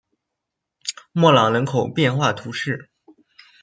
[1.11, 2.89] 莫朗人口变化图示